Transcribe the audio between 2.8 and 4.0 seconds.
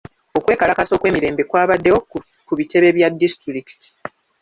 bya disitulikiti.